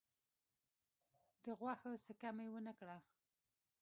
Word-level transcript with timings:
د 1.43 1.45
غوښو 1.59 1.91
څکه 2.05 2.29
مي 2.37 2.47
ونه 2.53 2.73
کړه. 2.79 2.97